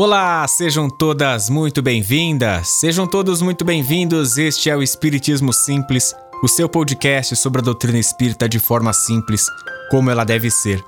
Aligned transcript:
Olá, 0.00 0.46
sejam 0.46 0.88
todas 0.88 1.50
muito 1.50 1.82
bem-vindas, 1.82 2.68
sejam 2.68 3.04
todos 3.04 3.42
muito 3.42 3.64
bem-vindos. 3.64 4.38
Este 4.38 4.70
é 4.70 4.76
o 4.76 4.80
Espiritismo 4.80 5.52
Simples, 5.52 6.14
o 6.40 6.46
seu 6.46 6.68
podcast 6.68 7.34
sobre 7.34 7.60
a 7.60 7.64
doutrina 7.64 7.98
espírita 7.98 8.48
de 8.48 8.60
forma 8.60 8.92
simples, 8.92 9.44
como 9.90 10.08
ela 10.08 10.22
deve 10.22 10.52
ser. 10.52 10.84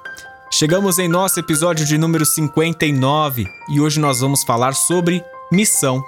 Chegamos 0.49 1.01
em 1.01 1.09
nosso 1.09 1.41
episódio 1.41 1.85
de 1.85 1.99
número 1.99 2.25
59 2.25 3.45
e 3.69 3.81
hoje 3.81 3.99
nós 3.99 4.21
vamos 4.21 4.45
falar 4.45 4.75
sobre 4.75 5.25
missão. 5.51 6.01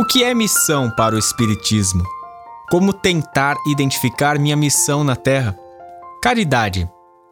O 0.00 0.06
que 0.06 0.24
é 0.24 0.32
missão 0.32 0.90
para 0.96 1.16
o 1.16 1.18
Espiritismo? 1.18 2.04
Como 2.70 2.94
tentar 2.94 3.54
identificar 3.66 4.38
minha 4.38 4.56
missão 4.56 5.04
na 5.04 5.14
Terra? 5.14 5.54
Caridade 6.22 6.88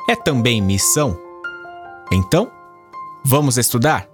é 0.07 0.15
também 0.15 0.61
missão? 0.61 1.19
Então, 2.13 2.53
vamos 3.25 3.57
estudar? 3.57 4.12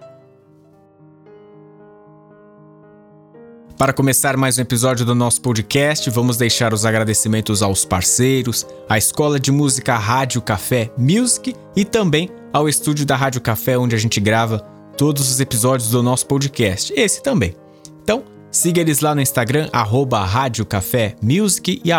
Para 3.79 3.93
começar 3.93 4.35
mais 4.35 4.57
um 4.57 4.61
episódio 4.61 5.05
do 5.05 5.15
nosso 5.15 5.39
podcast, 5.39 6.09
vamos 6.09 6.35
deixar 6.35 6.73
os 6.73 6.85
agradecimentos 6.85 7.63
aos 7.63 7.85
parceiros, 7.85 8.67
à 8.89 8.97
Escola 8.97 9.39
de 9.39 9.53
Música 9.53 9.95
Rádio 9.95 10.41
Café 10.41 10.91
Music 10.97 11.55
e 11.77 11.85
também 11.85 12.29
ao 12.51 12.67
estúdio 12.67 13.05
da 13.05 13.15
Rádio 13.15 13.39
Café, 13.39 13.77
onde 13.77 13.95
a 13.95 13.97
gente 13.97 14.19
grava 14.19 14.59
todos 14.97 15.31
os 15.31 15.39
episódios 15.39 15.91
do 15.91 16.03
nosso 16.03 16.25
podcast. 16.25 16.91
Esse 16.93 17.23
também. 17.23 17.55
Então, 18.03 18.25
siga 18.51 18.81
eles 18.81 18.99
lá 18.99 19.15
no 19.15 19.21
Instagram, 19.21 19.69
Rádio 19.71 20.65
Café 20.65 21.15
Music 21.23 21.81
e 21.81 21.89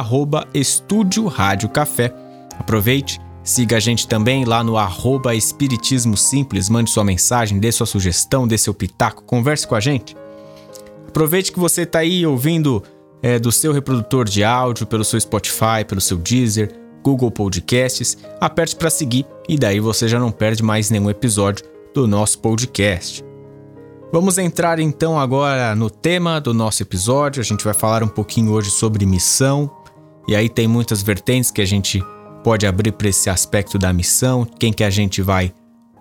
Estúdio 0.52 1.28
Rádio 1.28 1.70
Café. 1.70 2.12
Aproveite, 2.58 3.18
siga 3.42 3.78
a 3.78 3.80
gente 3.80 4.06
também 4.06 4.44
lá 4.44 4.62
no 4.62 4.76
arroba 4.76 5.34
Espiritismo 5.34 6.14
Simples, 6.14 6.68
mande 6.68 6.90
sua 6.90 7.04
mensagem, 7.04 7.58
dê 7.58 7.72
sua 7.72 7.86
sugestão, 7.86 8.46
dê 8.46 8.58
seu 8.58 8.74
pitaco, 8.74 9.22
converse 9.22 9.66
com 9.66 9.74
a 9.74 9.80
gente. 9.80 10.14
Aproveite 11.10 11.50
que 11.50 11.58
você 11.58 11.82
está 11.82 11.98
aí 11.98 12.24
ouvindo 12.24 12.84
é, 13.20 13.36
do 13.36 13.50
seu 13.50 13.72
reprodutor 13.72 14.28
de 14.28 14.44
áudio, 14.44 14.86
pelo 14.86 15.02
seu 15.02 15.20
Spotify, 15.20 15.84
pelo 15.84 16.00
seu 16.00 16.16
Deezer, 16.16 16.72
Google 17.02 17.32
Podcasts, 17.32 18.16
aperte 18.40 18.76
para 18.76 18.88
seguir 18.88 19.26
e 19.48 19.58
daí 19.58 19.80
você 19.80 20.06
já 20.06 20.20
não 20.20 20.30
perde 20.30 20.62
mais 20.62 20.88
nenhum 20.88 21.10
episódio 21.10 21.66
do 21.92 22.06
nosso 22.06 22.38
podcast. 22.38 23.24
Vamos 24.12 24.38
entrar 24.38 24.78
então 24.78 25.18
agora 25.18 25.74
no 25.74 25.90
tema 25.90 26.40
do 26.40 26.54
nosso 26.54 26.84
episódio. 26.84 27.40
A 27.40 27.44
gente 27.44 27.64
vai 27.64 27.74
falar 27.74 28.04
um 28.04 28.08
pouquinho 28.08 28.52
hoje 28.52 28.70
sobre 28.70 29.04
missão. 29.04 29.68
E 30.28 30.36
aí 30.36 30.48
tem 30.48 30.68
muitas 30.68 31.02
vertentes 31.02 31.50
que 31.50 31.60
a 31.60 31.66
gente 31.66 32.00
pode 32.44 32.68
abrir 32.68 32.92
para 32.92 33.08
esse 33.08 33.28
aspecto 33.28 33.78
da 33.78 33.92
missão, 33.92 34.44
quem 34.44 34.72
que 34.72 34.84
a 34.84 34.90
gente 34.90 35.22
vai 35.22 35.52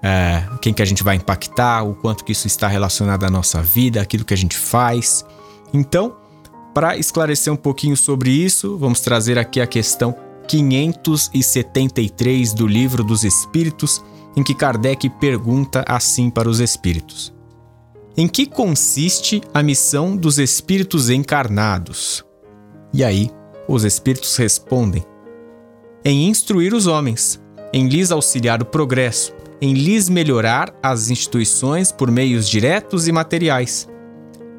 é, 0.01 0.47
quem 0.61 0.73
que 0.73 0.81
a 0.81 0.85
gente 0.85 1.03
vai 1.03 1.15
impactar, 1.15 1.83
o 1.83 1.93
quanto 1.93 2.23
que 2.23 2.31
isso 2.31 2.47
está 2.47 2.67
relacionado 2.67 3.25
à 3.25 3.29
nossa 3.29 3.61
vida, 3.61 4.01
aquilo 4.01 4.25
que 4.25 4.33
a 4.33 4.37
gente 4.37 4.57
faz. 4.57 5.25
Então, 5.73 6.15
para 6.73 6.97
esclarecer 6.97 7.51
um 7.51 7.57
pouquinho 7.57 7.97
sobre 7.97 8.31
isso, 8.31 8.77
vamos 8.77 9.01
trazer 9.01 9.37
aqui 9.37 9.59
a 9.59 9.67
questão 9.67 10.15
573 10.47 12.53
do 12.53 12.65
Livro 12.65 13.03
dos 13.03 13.23
Espíritos, 13.23 14.03
em 14.35 14.43
que 14.43 14.55
Kardec 14.55 15.09
pergunta 15.19 15.83
assim 15.87 16.29
para 16.29 16.49
os 16.49 16.59
espíritos: 16.59 17.33
Em 18.15 18.27
que 18.27 18.45
consiste 18.45 19.41
a 19.53 19.61
missão 19.61 20.15
dos 20.15 20.39
espíritos 20.39 21.09
encarnados? 21.09 22.23
E 22.93 23.03
aí, 23.03 23.29
os 23.67 23.83
espíritos 23.83 24.35
respondem: 24.37 25.03
Em 26.03 26.27
instruir 26.27 26.73
os 26.73 26.87
homens, 26.87 27.39
em 27.73 27.87
lhes 27.87 28.11
auxiliar 28.11 28.61
o 28.61 28.65
progresso, 28.65 29.33
em 29.61 29.73
lhes 29.73 30.07
melhorar 30.07 30.73
as 30.81 31.09
instituições 31.09 31.91
por 31.91 32.09
meios 32.09 32.47
diretos 32.47 33.07
e 33.07 33.11
materiais. 33.11 33.87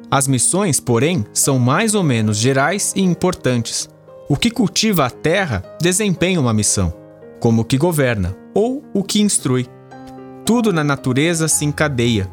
As 0.09 0.27
missões, 0.27 0.79
porém, 0.79 1.25
são 1.33 1.57
mais 1.57 1.95
ou 1.95 2.03
menos 2.03 2.37
gerais 2.37 2.93
e 2.95 3.01
importantes. 3.01 3.89
O 4.29 4.35
que 4.35 4.51
cultiva 4.51 5.05
a 5.05 5.09
terra 5.09 5.63
desempenha 5.81 6.39
uma 6.39 6.53
missão, 6.53 6.93
como 7.39 7.61
o 7.61 7.65
que 7.65 7.77
governa 7.77 8.35
ou 8.53 8.83
o 8.93 9.03
que 9.03 9.21
instrui. 9.21 9.67
Tudo 10.45 10.73
na 10.73 10.83
natureza 10.83 11.47
se 11.47 11.65
encadeia. 11.65 12.29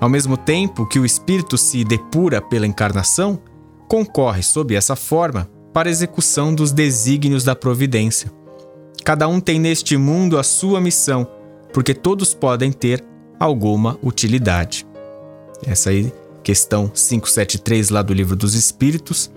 Ao 0.00 0.08
mesmo 0.08 0.36
tempo 0.36 0.86
que 0.86 0.98
o 0.98 1.04
espírito 1.04 1.58
se 1.58 1.84
depura 1.84 2.40
pela 2.40 2.66
encarnação, 2.66 3.38
concorre 3.86 4.42
sob 4.42 4.74
essa 4.74 4.96
forma 4.96 5.50
para 5.72 5.88
a 5.88 5.92
execução 5.92 6.54
dos 6.54 6.72
desígnios 6.72 7.44
da 7.44 7.54
providência. 7.54 8.32
Cada 9.04 9.28
um 9.28 9.40
tem 9.40 9.58
neste 9.58 9.96
mundo 9.96 10.38
a 10.38 10.42
sua 10.42 10.80
missão 10.80 11.26
porque 11.78 11.94
todos 11.94 12.34
podem 12.34 12.72
ter 12.72 13.04
alguma 13.38 13.96
utilidade. 14.02 14.84
Essa 15.64 15.90
aí, 15.90 16.12
questão 16.42 16.88
573 16.88 17.90
lá 17.90 18.02
do 18.02 18.12
Livro 18.12 18.34
dos 18.34 18.54
Espíritos. 18.54 19.30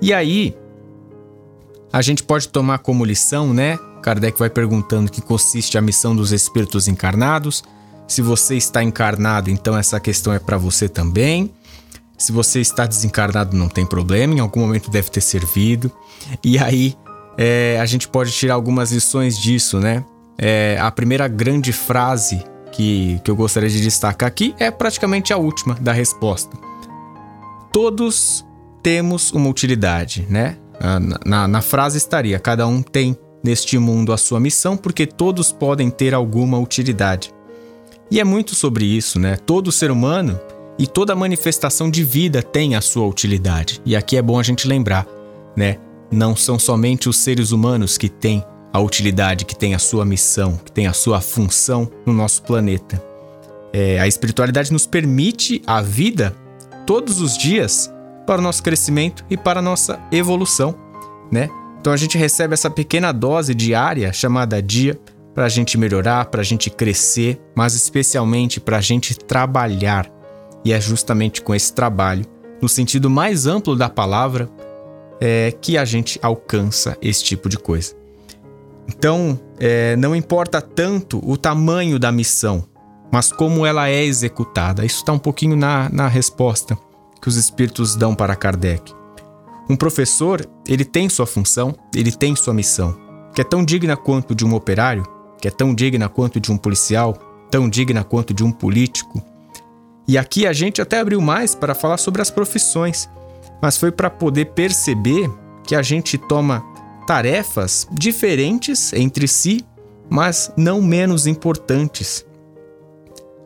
E 0.00 0.14
aí, 0.14 0.56
a 1.92 2.00
gente 2.00 2.22
pode 2.22 2.46
tomar 2.50 2.78
como 2.78 3.04
lição, 3.04 3.52
né? 3.52 3.80
Kardec 4.00 4.38
vai 4.38 4.48
perguntando 4.48 5.10
que 5.10 5.20
consiste 5.20 5.76
a 5.76 5.80
missão 5.80 6.14
dos 6.14 6.30
espíritos 6.30 6.86
encarnados. 6.86 7.64
Se 8.06 8.22
você 8.22 8.56
está 8.56 8.80
encarnado, 8.80 9.50
então 9.50 9.76
essa 9.76 9.98
questão 9.98 10.32
é 10.32 10.38
para 10.38 10.56
você 10.56 10.88
também. 10.88 11.52
Se 12.16 12.30
você 12.30 12.60
está 12.60 12.86
desencarnado, 12.86 13.56
não 13.56 13.68
tem 13.68 13.84
problema, 13.84 14.32
em 14.32 14.38
algum 14.38 14.60
momento 14.60 14.88
deve 14.88 15.10
ter 15.10 15.20
servido. 15.20 15.90
E 16.44 16.60
aí, 16.60 16.94
é, 17.36 17.76
a 17.80 17.86
gente 17.86 18.06
pode 18.06 18.30
tirar 18.30 18.54
algumas 18.54 18.92
lições 18.92 19.36
disso, 19.36 19.80
né? 19.80 20.04
É, 20.38 20.78
a 20.80 20.90
primeira 20.90 21.28
grande 21.28 21.72
frase 21.72 22.44
que, 22.72 23.20
que 23.22 23.30
eu 23.30 23.36
gostaria 23.36 23.68
de 23.68 23.80
destacar 23.80 24.26
aqui 24.26 24.54
é 24.58 24.70
praticamente 24.70 25.32
a 25.32 25.36
última 25.36 25.74
da 25.74 25.92
resposta. 25.92 26.56
Todos 27.72 28.44
temos 28.82 29.30
uma 29.32 29.48
utilidade, 29.48 30.26
né? 30.28 30.56
Na, 30.80 31.00
na, 31.24 31.48
na 31.48 31.62
frase 31.62 31.98
estaria: 31.98 32.38
cada 32.38 32.66
um 32.66 32.82
tem 32.82 33.16
neste 33.42 33.78
mundo 33.78 34.12
a 34.12 34.16
sua 34.16 34.40
missão, 34.40 34.76
porque 34.76 35.06
todos 35.06 35.52
podem 35.52 35.90
ter 35.90 36.14
alguma 36.14 36.58
utilidade. 36.58 37.32
E 38.10 38.20
é 38.20 38.24
muito 38.24 38.54
sobre 38.54 38.84
isso, 38.84 39.18
né? 39.18 39.36
Todo 39.36 39.72
ser 39.72 39.90
humano 39.90 40.38
e 40.78 40.86
toda 40.86 41.14
manifestação 41.14 41.90
de 41.90 42.04
vida 42.04 42.42
tem 42.42 42.74
a 42.74 42.80
sua 42.80 43.06
utilidade. 43.06 43.80
E 43.84 43.96
aqui 43.96 44.16
é 44.16 44.22
bom 44.22 44.38
a 44.38 44.42
gente 44.42 44.68
lembrar, 44.68 45.06
né? 45.56 45.78
Não 46.10 46.36
são 46.36 46.58
somente 46.58 47.08
os 47.08 47.16
seres 47.16 47.52
humanos 47.52 47.96
que 47.96 48.08
têm 48.08 48.44
a 48.72 48.80
utilidade, 48.80 49.44
que 49.44 49.54
tem 49.54 49.74
a 49.74 49.78
sua 49.78 50.04
missão, 50.04 50.56
que 50.56 50.72
tem 50.72 50.86
a 50.86 50.92
sua 50.92 51.20
função 51.20 51.90
no 52.06 52.12
nosso 52.12 52.42
planeta. 52.42 53.02
É, 53.72 54.00
a 54.00 54.06
espiritualidade 54.06 54.72
nos 54.72 54.86
permite 54.86 55.62
a 55.66 55.80
vida 55.82 56.34
todos 56.86 57.20
os 57.20 57.36
dias 57.36 57.92
para 58.26 58.40
o 58.40 58.42
nosso 58.42 58.62
crescimento 58.62 59.24
e 59.28 59.36
para 59.36 59.60
a 59.60 59.62
nossa 59.62 60.00
evolução, 60.10 60.74
né? 61.30 61.48
Então 61.80 61.92
a 61.92 61.96
gente 61.96 62.16
recebe 62.16 62.54
essa 62.54 62.70
pequena 62.70 63.12
dose 63.12 63.54
diária 63.54 64.12
chamada 64.12 64.62
dia 64.62 64.98
para 65.34 65.46
a 65.46 65.48
gente 65.48 65.76
melhorar, 65.76 66.26
para 66.26 66.40
a 66.40 66.44
gente 66.44 66.70
crescer, 66.70 67.40
mas 67.56 67.74
especialmente 67.74 68.60
para 68.60 68.78
a 68.78 68.80
gente 68.80 69.18
trabalhar. 69.18 70.08
E 70.64 70.72
é 70.72 70.80
justamente 70.80 71.42
com 71.42 71.54
esse 71.54 71.72
trabalho, 71.72 72.24
no 72.60 72.68
sentido 72.68 73.10
mais 73.10 73.46
amplo 73.46 73.74
da 73.74 73.88
palavra, 73.88 74.48
é, 75.20 75.52
que 75.60 75.76
a 75.76 75.84
gente 75.84 76.20
alcança 76.22 76.96
esse 77.02 77.24
tipo 77.24 77.48
de 77.48 77.58
coisa. 77.58 78.01
Então, 78.88 79.38
é, 79.58 79.96
não 79.96 80.14
importa 80.14 80.60
tanto 80.60 81.20
o 81.28 81.36
tamanho 81.36 81.98
da 81.98 82.10
missão, 82.10 82.64
mas 83.12 83.30
como 83.30 83.66
ela 83.66 83.88
é 83.88 84.04
executada. 84.04 84.84
Isso 84.84 84.98
está 84.98 85.12
um 85.12 85.18
pouquinho 85.18 85.56
na, 85.56 85.88
na 85.90 86.08
resposta 86.08 86.76
que 87.20 87.28
os 87.28 87.36
espíritos 87.36 87.94
dão 87.94 88.14
para 88.14 88.34
Kardec. 88.34 88.92
Um 89.70 89.76
professor, 89.76 90.44
ele 90.66 90.84
tem 90.84 91.08
sua 91.08 91.26
função, 91.26 91.74
ele 91.94 92.10
tem 92.10 92.34
sua 92.34 92.52
missão, 92.52 92.98
que 93.34 93.40
é 93.40 93.44
tão 93.44 93.64
digna 93.64 93.96
quanto 93.96 94.34
de 94.34 94.44
um 94.44 94.54
operário, 94.54 95.06
que 95.40 95.46
é 95.46 95.50
tão 95.50 95.74
digna 95.74 96.08
quanto 96.08 96.40
de 96.40 96.50
um 96.50 96.56
policial, 96.56 97.14
tão 97.50 97.68
digna 97.68 98.02
quanto 98.02 98.34
de 98.34 98.42
um 98.42 98.50
político. 98.50 99.22
E 100.08 100.18
aqui 100.18 100.46
a 100.46 100.52
gente 100.52 100.82
até 100.82 100.98
abriu 100.98 101.20
mais 101.20 101.54
para 101.54 101.74
falar 101.74 101.98
sobre 101.98 102.20
as 102.20 102.30
profissões, 102.30 103.08
mas 103.62 103.76
foi 103.76 103.92
para 103.92 104.10
poder 104.10 104.46
perceber 104.46 105.30
que 105.64 105.76
a 105.76 105.82
gente 105.82 106.18
toma 106.18 106.64
tarefas 107.06 107.86
diferentes 107.92 108.92
entre 108.92 109.26
si, 109.26 109.64
mas 110.08 110.52
não 110.56 110.80
menos 110.82 111.26
importantes. 111.26 112.24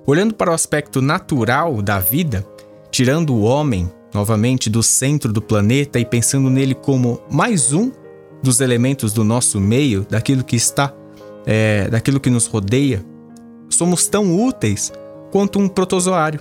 Olhando 0.06 0.34
para 0.34 0.50
o 0.50 0.54
aspecto 0.54 1.02
natural 1.02 1.82
da 1.82 1.98
vida, 1.98 2.46
tirando 2.90 3.34
o 3.34 3.42
homem 3.42 3.90
novamente 4.14 4.70
do 4.70 4.82
centro 4.82 5.32
do 5.32 5.42
planeta 5.42 5.98
e 5.98 6.04
pensando 6.04 6.48
nele 6.48 6.74
como 6.74 7.20
mais 7.30 7.72
um 7.72 7.90
dos 8.42 8.60
elementos 8.60 9.12
do 9.12 9.24
nosso 9.24 9.60
meio, 9.60 10.06
daquilo 10.08 10.44
que 10.44 10.56
está, 10.56 10.94
é, 11.44 11.88
daquilo 11.88 12.20
que 12.20 12.30
nos 12.30 12.46
rodeia, 12.46 13.04
somos 13.68 14.06
tão 14.06 14.36
úteis 14.44 14.92
quanto 15.30 15.58
um 15.58 15.68
protozoário. 15.68 16.40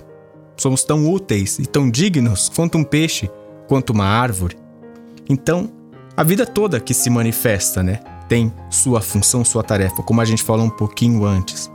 Somos 0.56 0.84
tão 0.84 1.10
úteis 1.10 1.58
e 1.58 1.66
tão 1.66 1.90
dignos 1.90 2.50
quanto 2.54 2.78
um 2.78 2.84
peixe, 2.84 3.30
quanto 3.68 3.90
uma 3.90 4.06
árvore. 4.06 4.56
Então, 5.28 5.70
a 6.16 6.22
vida 6.22 6.46
toda 6.46 6.80
que 6.80 6.94
se 6.94 7.10
manifesta, 7.10 7.82
né? 7.82 8.00
Tem 8.28 8.52
sua 8.70 9.00
função, 9.00 9.44
sua 9.44 9.62
tarefa, 9.62 10.02
como 10.02 10.20
a 10.20 10.24
gente 10.24 10.42
falou 10.42 10.66
um 10.66 10.70
pouquinho 10.70 11.24
antes. 11.24 11.70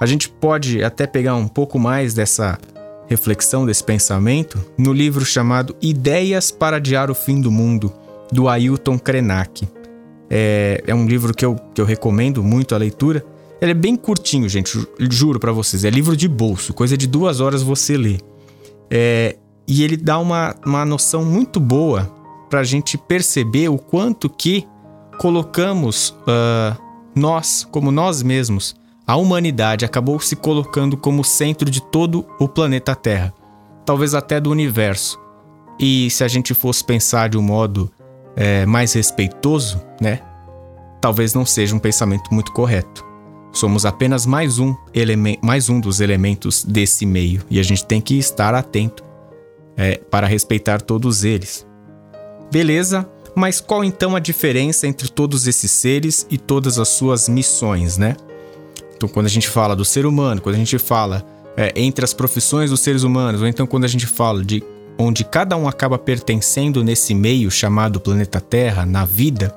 A 0.00 0.06
gente 0.06 0.28
pode 0.28 0.82
até 0.82 1.06
pegar 1.06 1.34
um 1.34 1.48
pouco 1.48 1.78
mais 1.78 2.14
dessa, 2.14 2.58
reflexão, 3.06 3.66
desse 3.66 3.82
pensamento, 3.82 4.64
no 4.78 4.92
livro 4.92 5.24
chamado 5.24 5.76
Ideias 5.80 6.50
para 6.50 6.76
Adiar 6.76 7.10
o 7.10 7.14
Fim 7.14 7.40
do 7.40 7.50
Mundo, 7.50 7.92
do 8.32 8.48
Ailton 8.48 8.98
Krenak. 8.98 9.68
É, 10.30 10.82
é 10.86 10.94
um 10.94 11.06
livro 11.06 11.34
que 11.34 11.44
eu, 11.44 11.56
que 11.74 11.80
eu 11.80 11.84
recomendo 11.84 12.42
muito 12.42 12.74
a 12.74 12.78
leitura. 12.78 13.24
Ele 13.60 13.72
é 13.72 13.74
bem 13.74 13.96
curtinho, 13.96 14.48
gente, 14.48 14.78
juro 15.10 15.38
para 15.38 15.52
vocês. 15.52 15.84
É 15.84 15.90
livro 15.90 16.16
de 16.16 16.28
bolso, 16.28 16.72
coisa 16.72 16.96
de 16.96 17.06
duas 17.06 17.40
horas 17.40 17.62
você 17.62 17.96
lê. 17.96 18.18
É, 18.90 19.36
e 19.66 19.82
ele 19.82 19.96
dá 19.96 20.18
uma, 20.18 20.54
uma 20.64 20.84
noção 20.84 21.24
muito 21.24 21.60
boa 21.60 22.10
para 22.48 22.60
a 22.60 22.64
gente 22.64 22.96
perceber 22.96 23.68
o 23.68 23.78
quanto 23.78 24.28
que 24.28 24.66
colocamos 25.18 26.10
uh, 26.10 26.80
nós, 27.14 27.66
como 27.70 27.90
nós 27.90 28.22
mesmos, 28.22 28.74
a 29.06 29.16
humanidade 29.16 29.84
acabou 29.84 30.18
se 30.18 30.34
colocando 30.34 30.96
como 30.96 31.22
centro 31.22 31.70
de 31.70 31.80
todo 31.80 32.26
o 32.38 32.48
planeta 32.48 32.94
Terra, 32.94 33.34
talvez 33.84 34.14
até 34.14 34.40
do 34.40 34.50
universo. 34.50 35.20
E 35.78 36.08
se 36.10 36.24
a 36.24 36.28
gente 36.28 36.54
fosse 36.54 36.82
pensar 36.82 37.28
de 37.28 37.36
um 37.36 37.42
modo 37.42 37.90
é, 38.36 38.64
mais 38.64 38.92
respeitoso, 38.92 39.80
né? 40.00 40.20
Talvez 41.00 41.34
não 41.34 41.44
seja 41.44 41.74
um 41.74 41.78
pensamento 41.78 42.32
muito 42.32 42.52
correto. 42.52 43.04
Somos 43.52 43.84
apenas 43.84 44.26
mais 44.26 44.58
um, 44.58 44.74
mais 45.42 45.68
um 45.68 45.78
dos 45.78 46.00
elementos 46.00 46.64
desse 46.64 47.06
meio 47.06 47.42
e 47.48 47.60
a 47.60 47.62
gente 47.62 47.84
tem 47.84 48.00
que 48.00 48.18
estar 48.18 48.54
atento 48.54 49.04
é, 49.76 49.96
para 49.96 50.26
respeitar 50.26 50.80
todos 50.80 51.24
eles. 51.24 51.66
Beleza, 52.54 53.04
mas 53.34 53.60
qual 53.60 53.82
então 53.82 54.14
a 54.14 54.20
diferença 54.20 54.86
entre 54.86 55.08
todos 55.08 55.48
esses 55.48 55.72
seres 55.72 56.24
e 56.30 56.38
todas 56.38 56.78
as 56.78 56.86
suas 56.86 57.28
missões, 57.28 57.98
né? 57.98 58.14
Então, 58.96 59.08
quando 59.08 59.26
a 59.26 59.28
gente 59.28 59.48
fala 59.48 59.74
do 59.74 59.84
ser 59.84 60.06
humano, 60.06 60.40
quando 60.40 60.54
a 60.54 60.58
gente 60.58 60.78
fala 60.78 61.26
é, 61.56 61.72
entre 61.74 62.04
as 62.04 62.14
profissões 62.14 62.70
dos 62.70 62.78
seres 62.78 63.02
humanos, 63.02 63.40
ou 63.40 63.48
então 63.48 63.66
quando 63.66 63.82
a 63.82 63.88
gente 63.88 64.06
fala 64.06 64.44
de 64.44 64.62
onde 64.96 65.24
cada 65.24 65.56
um 65.56 65.66
acaba 65.66 65.98
pertencendo 65.98 66.84
nesse 66.84 67.12
meio 67.12 67.50
chamado 67.50 67.98
planeta 67.98 68.40
Terra, 68.40 68.86
na 68.86 69.04
vida, 69.04 69.52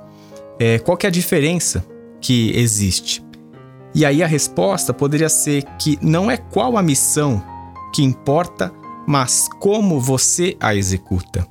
é, 0.57 0.79
qual 0.79 0.97
que 0.97 1.05
é 1.05 1.09
a 1.09 1.11
diferença 1.11 1.85
que 2.19 2.51
existe? 2.57 3.23
E 3.93 4.05
aí 4.05 4.23
a 4.23 4.27
resposta 4.27 4.91
poderia 4.91 5.29
ser 5.29 5.63
que 5.77 6.00
não 6.01 6.31
é 6.31 6.38
qual 6.38 6.75
a 6.75 6.81
missão 6.81 7.43
que 7.93 8.01
importa, 8.01 8.73
mas 9.07 9.47
como 9.59 10.01
você 10.01 10.57
a 10.59 10.73
executa. 10.73 11.45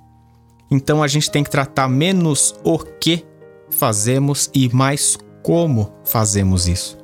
Então 0.71 1.03
a 1.03 1.09
gente 1.09 1.31
tem 1.31 1.45
que 1.45 1.51
tratar 1.51 1.89
menos 1.89 2.55
o 2.65 2.79
que 2.79 3.25
fazemos 3.71 4.51
e 4.55 4.69
mais 4.75 5.19
como 5.43 5.93
fazemos 6.05 6.67
isso. 6.67 6.99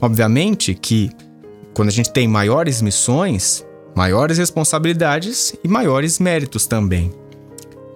Obviamente 0.00 0.74
que 0.74 1.10
quando 1.74 1.88
a 1.88 1.92
gente 1.92 2.12
tem 2.12 2.28
maiores 2.28 2.82
missões, 2.82 3.66
maiores 3.94 4.38
responsabilidades 4.38 5.54
e 5.62 5.68
maiores 5.68 6.18
méritos 6.18 6.66
também. 6.66 7.12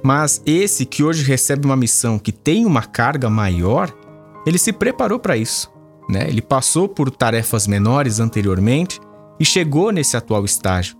Mas 0.02 0.40
esse 0.46 0.86
que 0.86 1.02
hoje 1.02 1.22
recebe 1.22 1.66
uma 1.66 1.76
missão 1.76 2.18
que 2.18 2.32
tem 2.32 2.64
uma 2.64 2.82
carga 2.82 3.28
maior, 3.28 3.92
ele 4.46 4.58
se 4.58 4.72
preparou 4.72 5.18
para 5.18 5.36
isso. 5.36 5.70
Né? 6.08 6.26
Ele 6.26 6.40
passou 6.40 6.88
por 6.88 7.10
tarefas 7.10 7.66
menores 7.66 8.18
anteriormente 8.18 8.98
e 9.38 9.44
chegou 9.44 9.92
nesse 9.92 10.16
atual 10.16 10.44
estágio. 10.44 10.96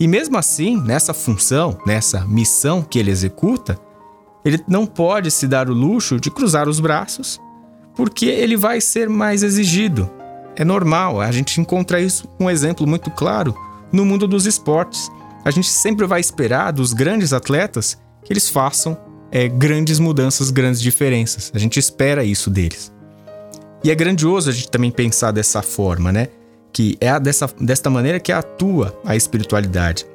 E 0.00 0.06
mesmo 0.06 0.38
assim, 0.38 0.80
nessa 0.80 1.12
função, 1.12 1.78
nessa 1.84 2.20
missão 2.26 2.82
que 2.82 2.98
ele 2.98 3.10
executa, 3.10 3.78
ele 4.44 4.62
não 4.68 4.86
pode 4.86 5.30
se 5.30 5.48
dar 5.48 5.68
o 5.68 5.74
luxo 5.74 6.20
de 6.20 6.30
cruzar 6.30 6.68
os 6.68 6.78
braços, 6.78 7.40
porque 7.96 8.26
ele 8.26 8.56
vai 8.56 8.80
ser 8.80 9.08
mais 9.08 9.42
exigido. 9.42 10.08
É 10.54 10.64
normal, 10.64 11.20
a 11.20 11.30
gente 11.32 11.60
encontra 11.60 12.00
isso 12.00 12.28
um 12.38 12.48
exemplo 12.48 12.86
muito 12.86 13.10
claro 13.10 13.54
no 13.92 14.04
mundo 14.04 14.28
dos 14.28 14.46
esportes. 14.46 15.10
A 15.44 15.50
gente 15.50 15.68
sempre 15.68 16.06
vai 16.06 16.20
esperar 16.20 16.72
dos 16.72 16.92
grandes 16.92 17.32
atletas 17.32 17.98
que 18.24 18.32
eles 18.32 18.48
façam 18.48 18.96
é, 19.30 19.48
grandes 19.48 19.98
mudanças, 19.98 20.50
grandes 20.50 20.80
diferenças. 20.80 21.50
A 21.54 21.58
gente 21.58 21.78
espera 21.78 22.24
isso 22.24 22.50
deles. 22.50 22.92
E 23.82 23.90
é 23.90 23.94
grandioso 23.94 24.50
a 24.50 24.52
gente 24.52 24.70
também 24.70 24.90
pensar 24.90 25.30
dessa 25.30 25.62
forma, 25.62 26.12
né? 26.12 26.28
Que 26.78 26.96
é 27.00 27.18
dessa, 27.18 27.50
desta 27.60 27.90
maneira 27.90 28.20
que 28.20 28.30
atua 28.30 28.96
a 29.04 29.16
espiritualidade. 29.16 30.06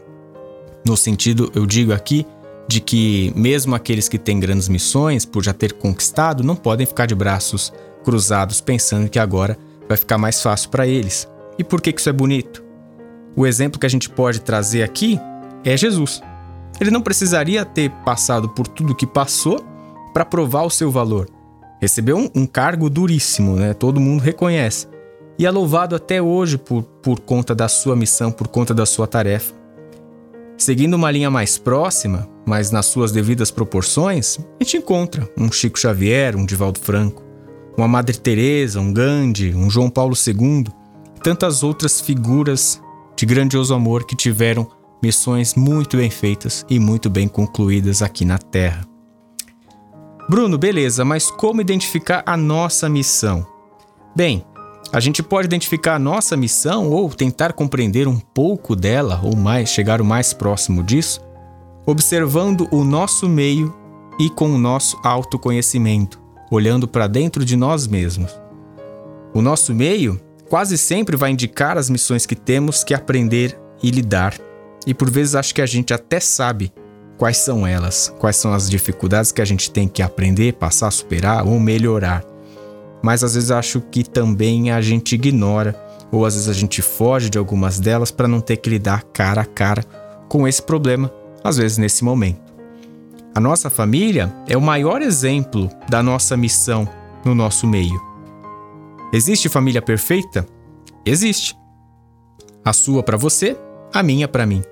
No 0.88 0.96
sentido, 0.96 1.52
eu 1.54 1.66
digo 1.66 1.92
aqui, 1.92 2.26
de 2.70 2.80
que 2.80 3.34
mesmo 3.36 3.76
aqueles 3.76 4.08
que 4.08 4.18
têm 4.18 4.40
grandes 4.40 4.70
missões, 4.70 5.26
por 5.26 5.44
já 5.44 5.52
ter 5.52 5.74
conquistado, 5.74 6.42
não 6.42 6.56
podem 6.56 6.88
ficar 6.88 7.06
de 7.06 7.14
braços 7.14 7.74
cruzados 8.06 8.62
pensando 8.62 9.10
que 9.10 9.20
agora 9.20 9.58
vai 9.90 9.98
ficar 9.98 10.18
mais 10.18 10.42
fácil 10.42 10.70
para 10.70 10.88
eles. 10.88 11.28
E 11.60 11.66
por 11.66 11.82
que, 11.82 11.92
que 11.92 12.00
isso 12.00 12.08
é 12.08 12.14
bonito? 12.14 12.64
O 13.36 13.46
exemplo 13.46 13.78
que 13.78 13.86
a 13.86 13.90
gente 13.90 14.10
pode 14.10 14.40
trazer 14.40 14.84
aqui 14.84 15.20
é 15.66 15.76
Jesus. 15.76 16.22
Ele 16.80 16.92
não 16.92 17.02
precisaria 17.02 17.66
ter 17.66 17.92
passado 18.06 18.48
por 18.48 18.70
tudo 18.70 18.96
que 18.96 19.06
passou 19.06 19.62
para 20.14 20.24
provar 20.24 20.64
o 20.64 20.70
seu 20.70 20.90
valor. 20.90 21.30
Recebeu 21.82 22.18
um, 22.18 22.30
um 22.34 22.46
cargo 22.46 22.90
duríssimo, 22.90 23.58
né? 23.58 23.74
todo 23.74 24.00
mundo 24.00 24.22
reconhece 24.22 24.93
e 25.38 25.46
é 25.46 25.52
louvado 25.52 25.96
até 25.96 26.22
hoje 26.22 26.58
por, 26.58 26.84
por 26.84 27.20
conta 27.20 27.56
da 27.56 27.68
sua 27.68 27.96
missão, 27.96 28.32
por 28.32 28.48
conta 28.48 28.74
da 28.74 28.86
sua 28.86 29.08
tarefa. 29.08 29.54
Seguindo 30.58 30.94
uma 30.94 31.12
linha 31.12 31.30
mais 31.30 31.58
próxima, 31.58 32.30
mas 32.46 32.72
nas 32.72 32.86
suas 32.86 33.12
devidas 33.12 33.52
proporções, 33.52 34.40
a 34.60 34.64
gente 34.64 34.78
encontra 34.78 35.28
um 35.38 35.52
Chico 35.52 35.80
Xavier, 35.80 36.36
um 36.36 36.46
Divaldo 36.46 36.80
Franco, 36.80 37.24
uma 37.78 37.88
Madre 37.88 38.18
Teresa, 38.18 38.80
um 38.80 38.94
Gandhi, 38.94 39.54
um 39.56 39.70
João 39.70 39.90
Paulo 39.90 40.16
II 40.16 40.66
e 41.16 41.20
tantas 41.20 41.64
outras 41.64 42.00
figuras 42.00 42.80
de 43.16 43.26
grandioso 43.26 43.74
amor 43.74 44.06
que 44.06 44.16
tiveram 44.16 44.68
missões 45.02 45.56
muito 45.56 45.98
bem 45.98 46.10
feitas 46.10 46.66
e 46.70 46.80
muito 46.80 47.10
bem 47.10 47.28
concluídas 47.28 48.02
aqui 48.02 48.24
na 48.24 48.38
Terra. 48.38 48.86
Bruno, 50.30 50.58
beleza, 50.58 51.04
mas 51.04 51.30
como 51.30 51.60
identificar 51.60 52.24
a 52.26 52.38
nossa 52.38 52.88
missão? 52.88 53.46
Bem, 54.16 54.46
a 54.92 55.00
gente 55.00 55.24
pode 55.24 55.48
identificar 55.48 55.96
a 55.96 56.00
nossa 56.00 56.38
missão 56.38 56.90
ou 56.90 57.10
tentar 57.10 57.54
compreender 57.54 58.08
um 58.08 58.20
pouco 58.20 58.76
dela 58.76 59.20
ou 59.24 59.36
mais, 59.36 59.70
chegar 59.70 60.02
o 60.02 60.06
mais 60.06 60.34
próximo 60.34 60.84
disso, 60.84 61.22
observando 61.86 62.68
o 62.72 62.84
nosso 62.84 63.28
meio 63.28 63.74
e 64.20 64.30
com 64.30 64.54
o 64.54 64.58
nosso 64.58 65.00
autoconhecimento, 65.04 66.22
olhando 66.52 66.88
para 66.88 67.08
dentro 67.08 67.44
de 67.44 67.56
nós 67.56 67.88
mesmos. 67.88 68.32
O 69.34 69.42
nosso 69.42 69.74
meio 69.74 70.20
quase 70.48 70.78
sempre 70.78 71.18
vai 71.18 71.32
indicar 71.32 71.78
as 71.78 71.90
missões 71.90 72.26
que 72.26 72.36
temos 72.36 72.84
que 72.84 72.94
aprender 72.94 73.60
e 73.82 73.90
lidar, 73.90 74.36
e 74.86 74.94
por 74.94 75.10
vezes 75.10 75.34
acho 75.34 75.56
que 75.56 75.62
a 75.62 75.66
gente 75.66 75.94
até 75.94 76.20
sabe 76.20 76.72
quais 77.18 77.38
são 77.38 77.66
elas, 77.66 78.14
quais 78.20 78.36
são 78.36 78.54
as 78.54 78.70
dificuldades 78.70 79.32
que 79.32 79.42
a 79.42 79.46
gente 79.46 79.72
tem 79.72 79.88
que 79.88 80.04
aprender, 80.04 80.54
passar 80.54 80.92
superar 80.92 81.48
ou 81.48 81.60
melhorar 81.60 82.24
mas 83.04 83.22
às 83.22 83.36
vezes 83.36 83.52
acho 83.52 83.82
que 83.82 84.02
também 84.02 84.72
a 84.72 84.80
gente 84.80 85.14
ignora 85.14 85.76
ou 86.10 86.26
às 86.26 86.36
vezes 86.36 86.48
a 86.48 86.54
gente 86.54 86.82
foge 86.82 87.30
de 87.30 87.38
algumas 87.38 87.80
delas 87.80 88.12
para 88.12 88.28
não 88.28 88.40
ter 88.40 88.58
que 88.58 88.70
lidar 88.70 89.04
cara 89.12 89.42
a 89.42 89.46
cara 89.46 89.84
com 90.30 90.48
esse 90.48 90.62
problema, 90.62 91.12
às 91.44 91.58
vezes 91.58 91.78
nesse 91.78 92.04
momento. 92.04 92.54
A 93.36 93.40
nossa 93.40 93.70
família 93.70 94.34
é 94.48 94.56
o 94.56 94.62
maior 94.62 95.02
exemplo 95.02 95.70
da 95.90 96.02
nossa 96.02 96.38
missão 96.38 96.88
no 97.26 97.36
nosso 97.36 97.68
meio. 97.68 98.00
Existe 99.12 99.50
família 99.50 99.82
perfeita? 99.82 100.48
Existe. 101.06 101.58
A 102.64 102.72
sua 102.72 103.04
para 103.04 103.18
você, 103.18 103.58
a 103.94 104.02
minha 104.02 104.28
para 104.28 104.46
mim. 104.46 104.64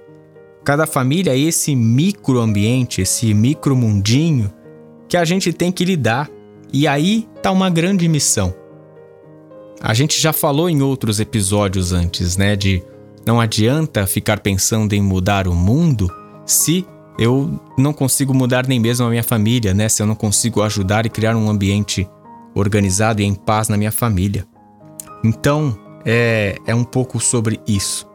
Cada 0.63 0.85
família 0.85 1.31
é 1.35 1.39
esse 1.39 1.75
microambiente, 1.75 3.01
esse 3.01 3.33
micromundinho 3.33 4.53
que 5.09 5.17
a 5.17 5.25
gente 5.25 5.51
tem 5.51 5.71
que 5.71 5.83
lidar 5.83 6.29
e 6.71 6.87
aí 6.87 7.27
tá 7.41 7.51
uma 7.51 7.69
grande 7.69 8.07
missão. 8.07 8.53
A 9.81 9.93
gente 9.93 10.19
já 10.21 10.31
falou 10.31 10.69
em 10.69 10.81
outros 10.81 11.19
episódios 11.19 11.91
antes, 11.91 12.37
né, 12.37 12.55
de 12.55 12.83
não 13.25 13.39
adianta 13.39 14.05
ficar 14.07 14.39
pensando 14.39 14.93
em 14.93 15.01
mudar 15.01 15.47
o 15.47 15.53
mundo 15.53 16.09
se 16.45 16.85
eu 17.19 17.59
não 17.77 17.93
consigo 17.93 18.33
mudar 18.33 18.67
nem 18.67 18.79
mesmo 18.79 19.05
a 19.05 19.09
minha 19.09 19.23
família, 19.23 19.73
né? 19.73 19.87
Se 19.87 20.01
eu 20.01 20.07
não 20.07 20.15
consigo 20.15 20.61
ajudar 20.63 21.05
e 21.05 21.09
criar 21.09 21.35
um 21.35 21.49
ambiente 21.49 22.09
organizado 22.55 23.21
e 23.21 23.25
em 23.25 23.35
paz 23.35 23.69
na 23.69 23.77
minha 23.77 23.91
família. 23.91 24.45
Então, 25.23 25.77
é, 26.03 26.55
é 26.65 26.73
um 26.73 26.83
pouco 26.83 27.19
sobre 27.19 27.59
isso. 27.67 28.07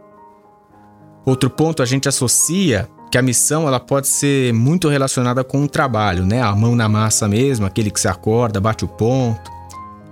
Outro 1.25 1.49
ponto, 1.49 1.83
a 1.83 1.87
gente 1.87 2.09
associa 2.09 2.89
que 3.11 3.19
a 3.19 3.23
missão 3.23 3.67
ela 3.67 3.79
pode 3.79 4.09
ser 4.09 4.53
muito 4.53 4.89
relacionada 4.89 5.45
com 5.45 5.63
o 5.63 5.69
trabalho, 5.69 6.25
né? 6.25 6.43
A 6.43 6.55
mão 6.55 6.75
na 6.75 6.89
massa 6.89 7.29
mesmo, 7.29 7.67
aquele 7.67 7.91
que 7.91 8.01
se 8.01 8.09
acorda, 8.09 8.61
bate 8.61 8.85
o 8.85 8.89
ponto. 8.89 9.51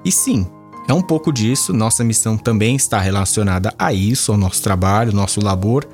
E 0.04 0.12
sim, 0.12 0.46
é 0.88 0.92
um 0.92 1.02
pouco 1.02 1.32
disso. 1.32 1.72
Nossa 1.72 2.04
missão 2.04 2.36
também 2.36 2.76
está 2.76 2.98
relacionada 2.98 3.74
a 3.78 3.92
isso, 3.92 4.32
ao 4.32 4.38
nosso 4.38 4.62
trabalho, 4.62 5.10
ao 5.10 5.16
nosso 5.16 5.40
labor, 5.40 5.86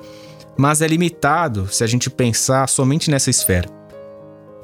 mas 0.57 0.83
é 0.83 0.87
limitado 0.87 1.69
se 1.71 1.83
a 1.83 1.87
gente 1.87 2.11
pensar 2.11 2.69
somente 2.69 3.11
nessa 3.11 3.31
esfera. 3.31 3.69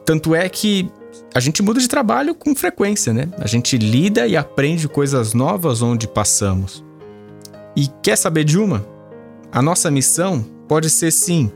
Tanto 0.05 0.35
é 0.35 0.49
que 0.49 0.90
a 1.35 1.40
gente 1.40 1.62
muda 1.62 1.81
de 1.81 1.88
trabalho 1.88 2.35
com 2.35 2.55
frequência, 2.55 3.12
né? 3.12 3.28
A 3.38 3.47
gente 3.47 3.76
lida 3.78 4.26
e 4.26 4.37
aprende 4.37 4.88
coisas 4.88 5.33
novas 5.33 5.83
onde 5.83 6.07
passamos. 6.07 6.85
E 7.75 7.88
quer 8.02 8.16
saber 8.16 8.45
de 8.45 8.59
uma? 8.59 8.87
A 9.50 9.61
nossa 9.61 9.90
missão 9.90 10.45
pode 10.69 10.90
ser 10.90 11.11
sim 11.11 11.50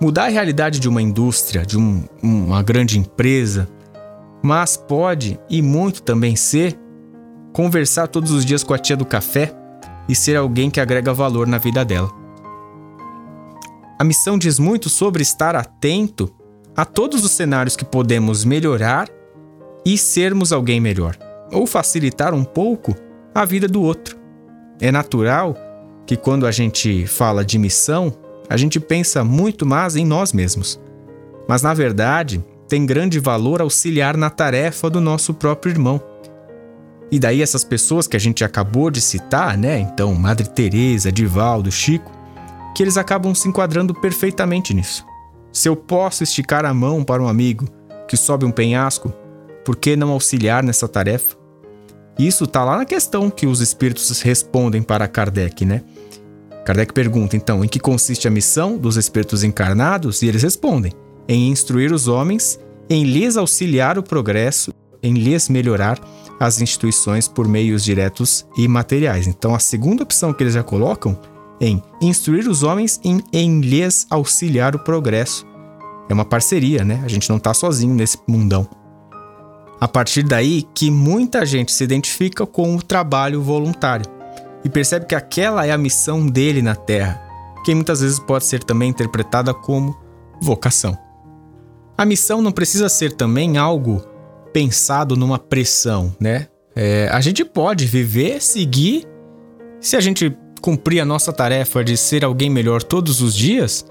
mudar 0.00 0.24
a 0.24 0.28
realidade 0.28 0.78
de 0.78 0.88
uma 0.88 1.00
indústria, 1.00 1.64
de 1.64 1.78
um, 1.78 2.04
uma 2.22 2.62
grande 2.62 2.98
empresa, 2.98 3.68
mas 4.42 4.76
pode 4.76 5.38
e 5.48 5.62
muito 5.62 6.02
também 6.02 6.36
ser 6.36 6.78
conversar 7.52 8.08
todos 8.08 8.30
os 8.30 8.44
dias 8.44 8.62
com 8.62 8.74
a 8.74 8.78
tia 8.78 8.96
do 8.96 9.06
café 9.06 9.54
e 10.08 10.14
ser 10.14 10.36
alguém 10.36 10.70
que 10.70 10.80
agrega 10.80 11.14
valor 11.14 11.46
na 11.46 11.58
vida 11.58 11.84
dela. 11.84 12.10
A 13.98 14.04
missão 14.04 14.36
diz 14.36 14.58
muito 14.58 14.88
sobre 14.90 15.22
estar 15.22 15.54
atento 15.54 16.28
a 16.76 16.84
todos 16.84 17.24
os 17.24 17.30
cenários 17.30 17.76
que 17.76 17.84
podemos 17.84 18.44
melhorar 18.44 19.08
e 19.86 19.96
sermos 19.96 20.52
alguém 20.52 20.80
melhor, 20.80 21.16
ou 21.52 21.66
facilitar 21.66 22.34
um 22.34 22.44
pouco 22.44 22.94
a 23.34 23.44
vida 23.44 23.68
do 23.68 23.80
outro. 23.80 24.18
É 24.80 24.90
natural 24.90 25.56
que 26.04 26.16
quando 26.16 26.46
a 26.46 26.50
gente 26.50 27.06
fala 27.06 27.44
de 27.44 27.58
missão, 27.58 28.12
a 28.48 28.56
gente 28.56 28.78
pensa 28.78 29.24
muito 29.24 29.64
mais 29.64 29.96
em 29.96 30.04
nós 30.04 30.32
mesmos. 30.32 30.80
Mas 31.48 31.62
na 31.62 31.74
verdade, 31.74 32.44
tem 32.68 32.86
grande 32.86 33.18
valor 33.18 33.60
auxiliar 33.60 34.16
na 34.16 34.30
tarefa 34.30 34.88
do 34.88 35.00
nosso 35.00 35.34
próprio 35.34 35.72
irmão. 35.72 36.00
E 37.10 37.18
daí 37.18 37.42
essas 37.42 37.62
pessoas 37.62 38.06
que 38.06 38.16
a 38.16 38.20
gente 38.20 38.44
acabou 38.44 38.90
de 38.90 39.00
citar, 39.00 39.56
né? 39.56 39.78
Então, 39.78 40.14
Madre 40.14 40.48
Teresa, 40.48 41.12
Divaldo, 41.12 41.70
Chico, 41.70 42.10
que 42.74 42.82
eles 42.82 42.96
acabam 42.96 43.34
se 43.34 43.48
enquadrando 43.48 43.94
perfeitamente 43.94 44.74
nisso. 44.74 45.06
Se 45.52 45.68
eu 45.68 45.76
posso 45.76 46.24
esticar 46.24 46.64
a 46.64 46.74
mão 46.74 47.04
para 47.04 47.22
um 47.22 47.28
amigo 47.28 47.66
que 48.08 48.16
sobe 48.16 48.44
um 48.44 48.50
penhasco, 48.50 49.12
por 49.64 49.76
que 49.76 49.94
não 49.94 50.10
auxiliar 50.10 50.62
nessa 50.64 50.88
tarefa? 50.88 51.36
Isso 52.18 52.44
está 52.44 52.64
lá 52.64 52.76
na 52.76 52.84
questão 52.84 53.30
que 53.30 53.46
os 53.46 53.60
espíritos 53.60 54.20
respondem 54.20 54.82
para 54.82 55.06
Kardec, 55.06 55.64
né? 55.64 55.82
Kardec 56.64 56.92
pergunta 56.92 57.36
então 57.36 57.64
em 57.64 57.68
que 57.68 57.78
consiste 57.78 58.26
a 58.26 58.30
missão 58.30 58.78
dos 58.78 58.96
espíritos 58.96 59.44
encarnados 59.44 60.22
e 60.22 60.26
eles 60.26 60.42
respondem: 60.42 60.92
em 61.28 61.50
instruir 61.50 61.92
os 61.92 62.08
homens 62.08 62.58
em 62.88 63.04
lhes 63.04 63.36
auxiliar 63.36 63.98
o 63.98 64.02
progresso, 64.02 64.72
em 65.02 65.14
lhes 65.14 65.48
melhorar 65.48 65.98
as 66.40 66.60
instituições 66.60 67.28
por 67.28 67.46
meios 67.46 67.84
diretos 67.84 68.46
e 68.56 68.66
materiais. 68.66 69.26
Então, 69.26 69.54
a 69.54 69.58
segunda 69.58 70.02
opção 70.02 70.32
que 70.32 70.42
eles 70.42 70.54
já 70.54 70.62
colocam 70.62 71.18
em 71.60 71.82
instruir 72.00 72.48
os 72.48 72.62
homens 72.62 73.00
em, 73.04 73.22
em 73.32 73.60
lhes 73.60 74.06
auxiliar 74.10 74.74
o 74.74 74.78
progresso. 74.78 75.46
É 76.08 76.12
uma 76.12 76.24
parceria, 76.24 76.84
né? 76.84 77.00
A 77.04 77.08
gente 77.08 77.28
não 77.30 77.36
está 77.36 77.54
sozinho 77.54 77.94
nesse 77.94 78.18
mundão. 78.26 78.68
A 79.80 79.88
partir 79.88 80.22
daí 80.22 80.66
que 80.74 80.90
muita 80.90 81.44
gente 81.46 81.72
se 81.72 81.84
identifica 81.84 82.46
com 82.46 82.74
o 82.74 82.82
trabalho 82.82 83.40
voluntário 83.42 84.13
e 84.64 84.68
percebe 84.68 85.06
que 85.06 85.14
aquela 85.14 85.66
é 85.66 85.70
a 85.70 85.78
missão 85.78 86.26
dele 86.26 86.62
na 86.62 86.74
Terra, 86.74 87.22
que 87.64 87.74
muitas 87.74 88.00
vezes 88.00 88.18
pode 88.18 88.44
ser 88.44 88.64
também 88.64 88.88
interpretada 88.88 89.52
como 89.52 89.96
vocação. 90.40 90.96
A 91.96 92.04
missão 92.04 92.42
não 92.42 92.50
precisa 92.50 92.88
ser 92.88 93.12
também 93.12 93.56
algo 93.56 94.02
pensado 94.52 95.16
numa 95.16 95.38
pressão, 95.38 96.14
né? 96.18 96.48
É, 96.74 97.08
a 97.12 97.20
gente 97.20 97.44
pode 97.44 97.86
viver, 97.86 98.42
seguir. 98.42 99.06
Se 99.80 99.96
a 99.96 100.00
gente 100.00 100.36
cumprir 100.60 101.00
a 101.00 101.04
nossa 101.04 101.32
tarefa 101.32 101.84
de 101.84 101.96
ser 101.96 102.24
alguém 102.24 102.50
melhor 102.50 102.82
todos 102.82 103.20
os 103.20 103.34
dias, 103.34 103.86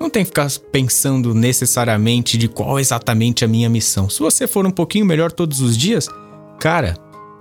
não 0.00 0.10
tem 0.10 0.24
que 0.24 0.28
ficar 0.28 0.48
pensando 0.72 1.34
necessariamente 1.34 2.36
de 2.36 2.48
qual 2.48 2.80
exatamente 2.80 3.44
a 3.44 3.48
minha 3.48 3.68
missão. 3.68 4.08
Se 4.08 4.20
você 4.20 4.46
for 4.46 4.66
um 4.66 4.70
pouquinho 4.70 5.06
melhor 5.06 5.30
todos 5.30 5.60
os 5.60 5.76
dias, 5.76 6.08
cara, 6.58 6.96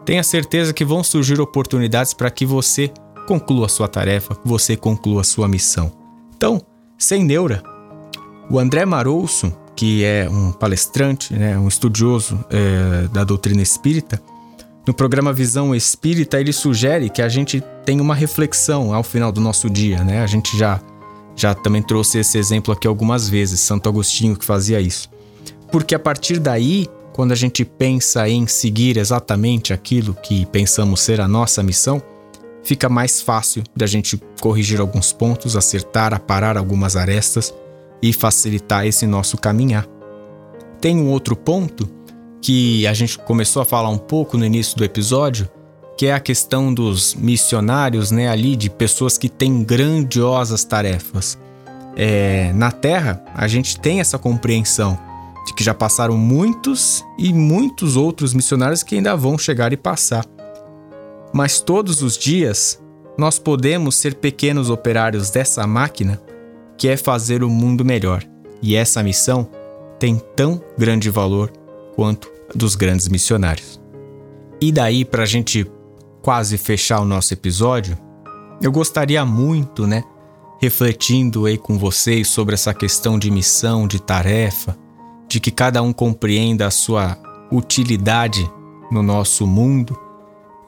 tenha 0.05 0.23
certeza 0.23 0.73
que 0.73 0.85
vão 0.85 1.03
surgir 1.03 1.39
oportunidades 1.39 2.13
para 2.13 2.29
que 2.29 2.45
você 2.45 2.91
conclua 3.27 3.69
sua 3.69 3.87
tarefa, 3.87 4.37
você 4.43 4.75
conclua 4.75 5.23
sua 5.23 5.47
missão. 5.47 5.91
Então, 6.35 6.61
sem 6.97 7.23
neura. 7.23 7.63
O 8.49 8.59
André 8.59 8.85
Marouço, 8.85 9.53
que 9.75 10.03
é 10.03 10.29
um 10.29 10.51
palestrante, 10.51 11.33
né, 11.33 11.57
um 11.57 11.67
estudioso 11.67 12.43
é, 12.49 13.07
da 13.07 13.23
doutrina 13.23 13.61
espírita, 13.61 14.21
no 14.85 14.93
programa 14.93 15.31
Visão 15.31 15.73
Espírita 15.73 16.39
ele 16.39 16.51
sugere 16.51 17.09
que 17.09 17.21
a 17.21 17.29
gente 17.29 17.63
tenha 17.85 18.01
uma 18.03 18.13
reflexão 18.13 18.93
ao 18.93 19.01
final 19.01 19.31
do 19.31 19.39
nosso 19.39 19.69
dia, 19.69 20.03
né? 20.03 20.21
A 20.21 20.27
gente 20.27 20.57
já 20.57 20.81
já 21.35 21.55
também 21.55 21.81
trouxe 21.81 22.19
esse 22.19 22.37
exemplo 22.37 22.73
aqui 22.73 22.85
algumas 22.85 23.27
vezes, 23.27 23.59
Santo 23.61 23.89
Agostinho 23.89 24.35
que 24.35 24.45
fazia 24.45 24.79
isso. 24.79 25.09
Porque 25.71 25.95
a 25.95 25.99
partir 25.99 26.37
daí, 26.37 26.87
quando 27.13 27.31
a 27.31 27.35
gente 27.35 27.63
pensa 27.63 28.27
em 28.27 28.47
seguir 28.47 28.97
exatamente 28.97 29.71
aquilo 29.71 30.15
que 30.15 30.45
pensamos 30.47 30.99
ser 30.99 31.21
a 31.21 31.27
nossa 31.27 31.61
missão, 31.61 32.01
fica 32.63 32.89
mais 32.89 33.21
fácil 33.21 33.63
da 33.75 33.85
gente 33.85 34.19
corrigir 34.41 34.81
alguns 34.81 35.13
pontos, 35.13 35.55
acertar, 35.55 36.13
aparar 36.13 36.57
algumas 36.57 36.95
arestas 36.95 37.53
e 38.01 38.11
facilitar 38.11 38.85
esse 38.87 39.05
nosso 39.05 39.37
caminhar. 39.37 39.85
Tem 40.81 40.97
um 40.97 41.09
outro 41.09 41.35
ponto 41.35 41.87
que 42.41 42.85
a 42.87 42.93
gente 42.93 43.17
começou 43.19 43.61
a 43.61 43.65
falar 43.65 43.89
um 43.89 43.97
pouco 43.97 44.37
no 44.37 44.43
início 44.43 44.75
do 44.75 44.83
episódio, 44.83 45.47
que 45.95 46.07
é 46.07 46.13
a 46.13 46.19
questão 46.19 46.73
dos 46.73 47.13
missionários, 47.13 48.09
né, 48.09 48.27
ali 48.27 48.55
de 48.55 48.69
pessoas 48.69 49.17
que 49.17 49.29
têm 49.29 49.63
grandiosas 49.63 50.63
tarefas. 50.63 51.37
É, 51.95 52.51
na 52.53 52.71
Terra, 52.71 53.23
a 53.35 53.47
gente 53.47 53.79
tem 53.79 53.99
essa 53.99 54.17
compreensão 54.17 54.97
de 55.45 55.53
que 55.53 55.63
já 55.63 55.73
passaram 55.73 56.17
muitos 56.17 57.03
e 57.17 57.33
muitos 57.33 57.95
outros 57.95 58.33
missionários 58.33 58.83
que 58.83 58.95
ainda 58.95 59.15
vão 59.15 59.37
chegar 59.37 59.73
e 59.73 59.77
passar. 59.77 60.25
Mas 61.33 61.59
todos 61.59 62.01
os 62.01 62.17
dias, 62.17 62.81
nós 63.17 63.39
podemos 63.39 63.95
ser 63.95 64.15
pequenos 64.15 64.69
operários 64.69 65.29
dessa 65.29 65.65
máquina 65.67 66.21
que 66.77 66.87
é 66.87 66.97
fazer 66.97 67.43
o 67.43 67.49
mundo 67.49 67.83
melhor. 67.83 68.23
E 68.61 68.75
essa 68.75 69.03
missão 69.03 69.49
tem 69.99 70.21
tão 70.35 70.61
grande 70.77 71.09
valor 71.09 71.51
quanto 71.95 72.31
dos 72.55 72.75
grandes 72.75 73.07
missionários. 73.07 73.79
E 74.61 74.71
daí, 74.71 75.03
para 75.03 75.23
a 75.23 75.25
gente 75.25 75.69
quase 76.21 76.57
fechar 76.57 77.01
o 77.01 77.05
nosso 77.05 77.33
episódio, 77.33 77.97
eu 78.61 78.71
gostaria 78.71 79.25
muito, 79.25 79.85
né, 79.85 80.03
refletindo 80.61 81.45
aí 81.45 81.57
com 81.57 81.77
vocês 81.77 82.29
sobre 82.29 82.53
essa 82.53 82.73
questão 82.73 83.19
de 83.19 83.29
missão, 83.29 83.87
de 83.87 84.01
tarefa, 84.01 84.77
de 85.33 85.39
que 85.39 85.49
cada 85.49 85.81
um 85.81 85.91
compreenda 85.91 86.67
a 86.67 86.71
sua 86.71 87.17
utilidade 87.51 88.47
no 88.91 89.01
nosso 89.01 89.47
mundo. 89.47 89.99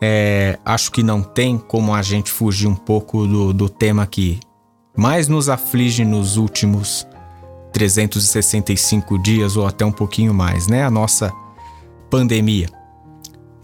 É, 0.01 0.57
acho 0.65 0.91
que 0.91 1.03
não 1.03 1.22
tem 1.22 1.55
como 1.55 1.93
a 1.93 2.01
gente 2.01 2.31
fugir 2.31 2.65
um 2.65 2.75
pouco 2.75 3.27
do, 3.27 3.53
do 3.53 3.69
tema 3.69 4.07
que 4.07 4.39
mais 4.98 5.27
nos 5.27 5.50
aflige 5.50 6.03
nos 6.03 6.36
últimos 6.36 7.05
365 7.74 9.19
dias 9.19 9.55
ou 9.55 9.67
até 9.67 9.86
um 9.86 9.91
pouquinho 9.91 10.34
mais, 10.34 10.65
né? 10.67 10.84
A 10.84 10.89
nossa 10.89 11.31
pandemia. 12.10 12.67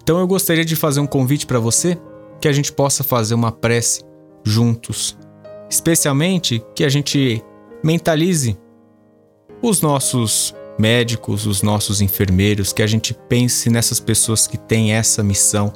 Então 0.03 0.19
eu 0.19 0.27
gostaria 0.27 0.63
de 0.63 0.75
fazer 0.75 0.99
um 0.99 1.07
convite 1.07 1.47
para 1.47 1.57
você 1.57 1.99
que 2.39 2.47
a 2.47 2.53
gente 2.53 2.71
possa 2.71 3.03
fazer 3.03 3.33
uma 3.33 3.51
prece 3.51 4.03
juntos, 4.43 5.17
especialmente 5.67 6.63
que 6.75 6.83
a 6.83 6.89
gente 6.89 7.43
mentalize 7.83 8.55
os 9.63 9.81
nossos 9.81 10.53
médicos, 10.81 11.45
os 11.45 11.61
nossos 11.61 12.01
enfermeiros, 12.01 12.73
que 12.73 12.81
a 12.81 12.87
gente 12.87 13.13
pense 13.13 13.69
nessas 13.69 13.99
pessoas 13.99 14.47
que 14.47 14.57
têm 14.57 14.93
essa 14.93 15.21
missão 15.21 15.71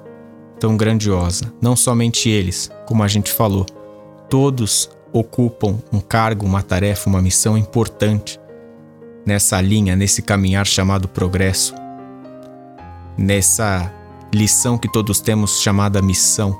tão 0.60 0.76
grandiosa. 0.76 1.54
Não 1.62 1.76
somente 1.76 2.28
eles, 2.28 2.72
como 2.88 3.04
a 3.04 3.08
gente 3.08 3.32
falou, 3.32 3.66
todos 4.30 4.90
ocupam 5.14 5.78
um 5.94 6.00
cargo, 6.00 6.46
uma 6.46 6.64
tarefa, 6.64 7.08
uma 7.08 7.22
missão 7.22 7.56
importante 7.56 8.40
nessa 9.26 9.62
linha, 9.62 9.96
nesse 9.96 10.24
caminhar 10.24 10.66
chamado 10.66 11.08
progresso 11.08 11.74
nessa 13.18 13.94
lição 14.34 14.78
que 14.78 14.92
todos 14.92 15.22
temos 15.22 15.62
chamada 15.62 16.02
missão. 16.02 16.60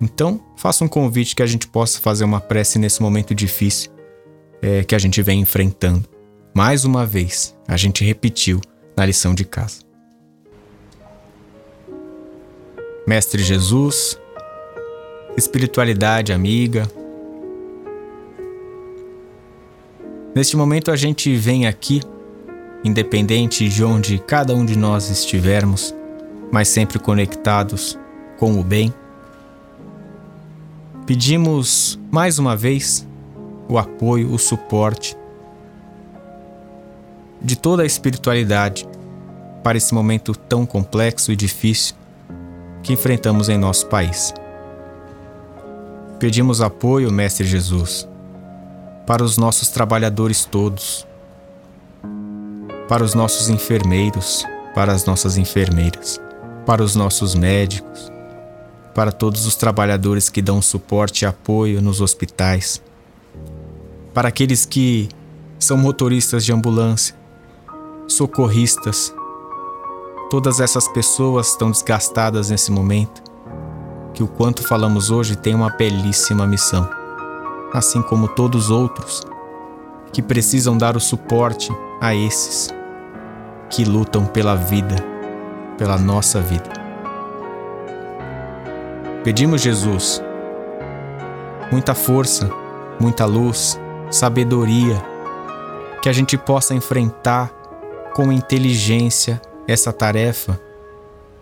Então, 0.00 0.40
faça 0.56 0.84
um 0.84 0.88
convite 0.88 1.34
que 1.34 1.42
a 1.42 1.46
gente 1.46 1.66
possa 1.66 2.00
fazer 2.00 2.24
uma 2.24 2.40
prece 2.40 2.78
nesse 2.78 3.00
momento 3.00 3.34
difícil 3.34 3.90
é, 4.60 4.84
que 4.84 4.94
a 4.94 4.98
gente 4.98 5.22
vem 5.22 5.40
enfrentando. 5.40 6.13
Mais 6.56 6.84
uma 6.84 7.04
vez, 7.04 7.52
a 7.66 7.76
gente 7.76 8.04
repetiu 8.04 8.60
na 8.96 9.04
lição 9.04 9.34
de 9.34 9.44
casa. 9.44 9.82
Mestre 13.04 13.42
Jesus, 13.42 14.16
espiritualidade 15.36 16.32
amiga, 16.32 16.88
neste 20.32 20.56
momento 20.56 20.92
a 20.92 20.96
gente 20.96 21.34
vem 21.34 21.66
aqui 21.66 22.00
independente 22.84 23.68
de 23.68 23.82
onde 23.82 24.20
cada 24.20 24.54
um 24.54 24.64
de 24.64 24.78
nós 24.78 25.10
estivermos, 25.10 25.92
mas 26.52 26.68
sempre 26.68 27.00
conectados 27.00 27.98
com 28.38 28.60
o 28.60 28.62
bem. 28.62 28.94
Pedimos 31.04 31.98
mais 32.12 32.38
uma 32.38 32.56
vez 32.56 33.04
o 33.68 33.76
apoio, 33.76 34.32
o 34.32 34.38
suporte 34.38 35.16
de 37.44 37.56
toda 37.56 37.82
a 37.82 37.86
espiritualidade 37.86 38.88
para 39.62 39.76
esse 39.76 39.92
momento 39.92 40.34
tão 40.34 40.64
complexo 40.64 41.30
e 41.30 41.36
difícil 41.36 41.94
que 42.82 42.94
enfrentamos 42.94 43.50
em 43.50 43.58
nosso 43.58 43.86
país. 43.86 44.32
Pedimos 46.18 46.62
apoio, 46.62 47.12
Mestre 47.12 47.46
Jesus, 47.46 48.08
para 49.06 49.22
os 49.22 49.36
nossos 49.36 49.68
trabalhadores 49.68 50.46
todos, 50.46 51.06
para 52.88 53.04
os 53.04 53.14
nossos 53.14 53.50
enfermeiros, 53.50 54.46
para 54.74 54.92
as 54.92 55.04
nossas 55.04 55.36
enfermeiras, 55.36 56.18
para 56.64 56.82
os 56.82 56.96
nossos 56.96 57.34
médicos, 57.34 58.10
para 58.94 59.12
todos 59.12 59.44
os 59.44 59.54
trabalhadores 59.54 60.30
que 60.30 60.40
dão 60.40 60.62
suporte 60.62 61.22
e 61.22 61.26
apoio 61.26 61.82
nos 61.82 62.00
hospitais, 62.00 62.82
para 64.14 64.28
aqueles 64.28 64.64
que 64.64 65.10
são 65.58 65.76
motoristas 65.76 66.44
de 66.44 66.52
ambulância, 66.52 67.14
socorristas. 68.14 69.14
Todas 70.30 70.60
essas 70.60 70.88
pessoas 70.88 71.48
estão 71.48 71.70
desgastadas 71.70 72.50
nesse 72.50 72.70
momento, 72.70 73.22
que 74.12 74.22
o 74.22 74.28
quanto 74.28 74.66
falamos 74.66 75.10
hoje 75.10 75.36
tem 75.36 75.54
uma 75.54 75.70
belíssima 75.70 76.46
missão, 76.46 76.88
assim 77.72 78.00
como 78.02 78.28
todos 78.28 78.66
os 78.66 78.70
outros 78.70 79.22
que 80.12 80.22
precisam 80.22 80.78
dar 80.78 80.96
o 80.96 81.00
suporte 81.00 81.70
a 82.00 82.14
esses 82.14 82.68
que 83.68 83.84
lutam 83.84 84.24
pela 84.24 84.54
vida, 84.54 84.96
pela 85.76 85.98
nossa 85.98 86.40
vida. 86.40 86.70
Pedimos, 89.24 89.60
Jesus, 89.62 90.22
muita 91.72 91.94
força, 91.94 92.48
muita 93.00 93.24
luz, 93.24 93.80
sabedoria, 94.10 95.02
que 96.00 96.08
a 96.08 96.12
gente 96.12 96.36
possa 96.36 96.74
enfrentar 96.74 97.50
com 98.14 98.30
inteligência 98.30 99.42
essa 99.66 99.92
tarefa 99.92 100.60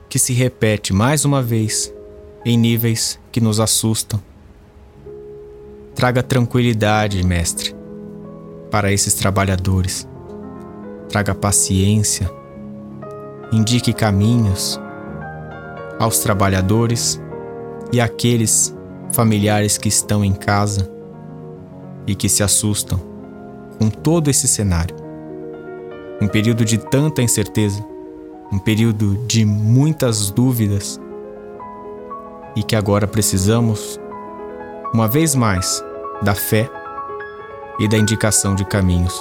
que 0.08 0.18
se 0.18 0.32
repete 0.32 0.94
mais 0.94 1.22
uma 1.26 1.42
vez 1.42 1.92
em 2.46 2.56
níveis 2.56 3.20
que 3.30 3.42
nos 3.42 3.60
assustam. 3.60 4.18
Traga 5.94 6.22
tranquilidade, 6.22 7.22
Mestre, 7.22 7.76
para 8.70 8.90
esses 8.90 9.12
trabalhadores. 9.12 10.08
Traga 11.10 11.34
paciência. 11.34 12.30
Indique 13.52 13.92
caminhos 13.92 14.80
aos 15.98 16.20
trabalhadores 16.20 17.20
e 17.92 18.00
àqueles 18.00 18.74
familiares 19.12 19.76
que 19.76 19.88
estão 19.88 20.24
em 20.24 20.32
casa 20.32 20.90
e 22.06 22.14
que 22.14 22.30
se 22.30 22.42
assustam 22.42 22.98
com 23.78 23.90
todo 23.90 24.30
esse 24.30 24.48
cenário. 24.48 25.01
Um 26.22 26.28
período 26.28 26.64
de 26.64 26.78
tanta 26.78 27.20
incerteza, 27.20 27.84
um 28.52 28.58
período 28.58 29.16
de 29.26 29.44
muitas 29.44 30.30
dúvidas 30.30 31.00
e 32.54 32.62
que 32.62 32.76
agora 32.76 33.06
precisamos, 33.06 34.00
uma 34.94 35.08
vez 35.08 35.34
mais, 35.34 35.82
da 36.22 36.34
fé 36.34 36.70
e 37.80 37.88
da 37.88 37.98
indicação 37.98 38.54
de 38.54 38.64
caminhos 38.64 39.20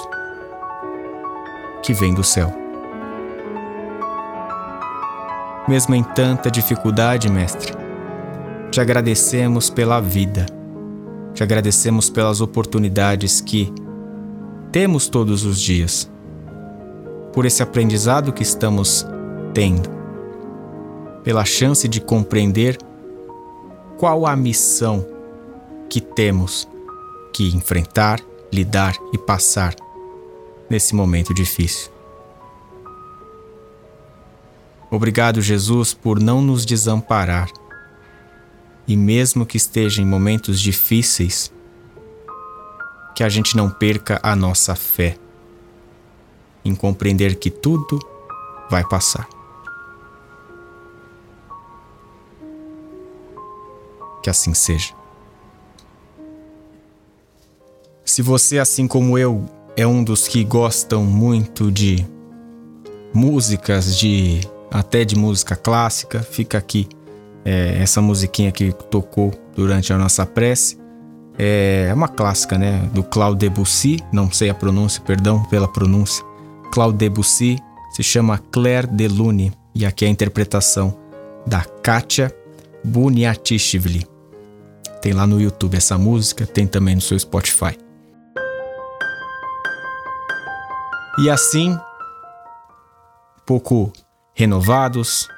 que 1.82 1.92
vem 1.92 2.14
do 2.14 2.22
céu. 2.22 2.52
Mesmo 5.66 5.94
em 5.94 6.02
tanta 6.02 6.50
dificuldade, 6.50 7.28
Mestre, 7.28 7.74
te 8.70 8.80
agradecemos 8.80 9.68
pela 9.68 10.00
vida 10.00 10.46
te 11.34 11.42
agradecemos 11.42 12.10
pelas 12.10 12.40
oportunidades 12.40 13.40
que 13.40 13.72
temos 14.70 15.08
todos 15.08 15.44
os 15.44 15.60
dias, 15.60 16.10
por 17.32 17.46
esse 17.46 17.62
aprendizado 17.62 18.32
que 18.32 18.42
estamos 18.42 19.06
tendo, 19.54 19.88
pela 21.24 21.44
chance 21.44 21.88
de 21.88 22.00
compreender 22.00 22.78
qual 23.98 24.26
a 24.26 24.36
missão 24.36 25.06
que 25.88 26.00
temos 26.00 26.68
que 27.32 27.54
enfrentar, 27.54 28.20
lidar 28.52 28.94
e 29.12 29.18
passar 29.18 29.74
nesse 30.68 30.94
momento 30.94 31.32
difícil. 31.32 31.90
Obrigado, 34.90 35.40
Jesus, 35.40 35.94
por 35.94 36.20
não 36.20 36.42
nos 36.42 36.66
desamparar 36.66 37.48
e 38.86 38.96
mesmo 38.96 39.46
que 39.46 39.56
esteja 39.56 40.02
em 40.02 40.04
momentos 40.04 40.60
difíceis, 40.60 41.52
que 43.14 43.24
a 43.24 43.28
gente 43.28 43.56
não 43.56 43.70
perca 43.70 44.20
a 44.22 44.34
nossa 44.34 44.74
fé 44.74 45.16
em 46.64 46.74
compreender 46.74 47.36
que 47.36 47.50
tudo 47.50 47.98
vai 48.70 48.86
passar. 48.86 49.28
Que 54.22 54.30
assim 54.30 54.54
seja. 54.54 54.94
Se 58.04 58.22
você, 58.22 58.58
assim 58.58 58.86
como 58.86 59.18
eu, 59.18 59.44
é 59.76 59.86
um 59.86 60.04
dos 60.04 60.28
que 60.28 60.44
gostam 60.44 61.04
muito 61.04 61.70
de 61.70 62.06
músicas, 63.12 63.96
de 63.96 64.40
até 64.70 65.04
de 65.04 65.16
música 65.16 65.56
clássica, 65.56 66.20
fica 66.20 66.58
aqui 66.58 66.88
é, 67.44 67.78
essa 67.82 68.00
musiquinha 68.00 68.52
que 68.52 68.72
tocou 68.72 69.32
durante 69.54 69.92
a 69.92 69.98
nossa 69.98 70.24
prece 70.24 70.82
é 71.38 71.90
uma 71.94 72.08
clássica, 72.08 72.58
né? 72.58 72.88
Do 72.92 73.02
Claude 73.02 73.38
Debussy, 73.38 73.98
não 74.12 74.30
sei 74.30 74.50
a 74.50 74.54
pronúncia, 74.54 75.02
perdão 75.02 75.42
pela 75.44 75.66
pronúncia. 75.66 76.24
Claude 76.72 76.96
Debussy 76.96 77.58
se 77.90 78.02
chama 78.02 78.38
Claire 78.50 78.86
de 78.86 79.06
Lune 79.06 79.52
e 79.74 79.84
aqui 79.84 80.06
é 80.06 80.08
a 80.08 80.10
interpretação 80.10 80.98
da 81.46 81.60
Katia 81.60 82.34
Buniatishvili. 82.82 84.06
Tem 85.02 85.12
lá 85.12 85.26
no 85.26 85.38
YouTube 85.38 85.76
essa 85.76 85.98
música, 85.98 86.46
tem 86.46 86.66
também 86.66 86.94
no 86.94 87.00
seu 87.02 87.18
Spotify. 87.18 87.78
E 91.18 91.28
assim, 91.28 91.78
pouco 93.44 93.92
renovados, 94.32 95.28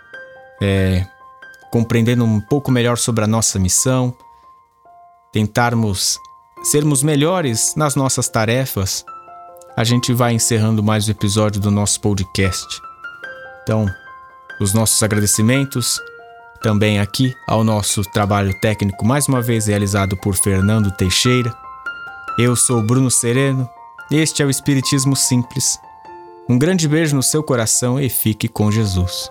é, 0.63 1.05
compreendendo 1.73 2.25
um 2.25 2.41
pouco 2.41 2.71
melhor 2.71 2.97
sobre 2.97 3.25
a 3.25 3.27
nossa 3.27 3.59
missão, 3.59 4.17
tentarmos 5.33 6.17
sermos 6.63 7.03
melhores 7.03 7.75
nas 7.77 7.97
nossas 7.97 8.29
tarefas, 8.29 9.05
a 9.77 9.83
gente 9.83 10.13
vai 10.13 10.33
encerrando 10.33 10.85
mais 10.85 11.09
um 11.09 11.11
episódio 11.11 11.61
do 11.61 11.71
nosso 11.71 12.01
podcast. 12.01 12.81
Então, 13.63 13.87
os 14.61 14.73
nossos 14.73 15.03
agradecimentos 15.03 16.01
também 16.63 17.01
aqui 17.01 17.35
ao 17.49 17.65
nosso 17.65 18.03
trabalho 18.13 18.55
técnico, 18.61 19.05
mais 19.05 19.27
uma 19.27 19.43
vez 19.43 19.67
realizado 19.67 20.17
por 20.17 20.37
Fernando 20.37 20.93
Teixeira. 20.93 21.53
Eu 22.39 22.55
sou 22.55 22.83
Bruno 22.83 23.11
Sereno, 23.11 23.69
este 24.11 24.43
é 24.43 24.47
o 24.47 24.51
Espiritismo 24.51 25.17
Simples. 25.17 25.77
Um 26.49 26.57
grande 26.57 26.87
beijo 26.87 27.17
no 27.17 27.23
seu 27.23 27.43
coração 27.43 27.99
e 27.99 28.09
fique 28.09 28.47
com 28.47 28.71
Jesus. 28.71 29.29